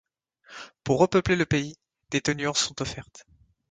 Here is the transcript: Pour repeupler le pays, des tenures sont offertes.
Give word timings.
Pour 0.83 0.97
repeupler 0.97 1.35
le 1.35 1.45
pays, 1.45 1.77
des 2.09 2.21
tenures 2.21 2.57
sont 2.57 2.81
offertes. 2.81 3.27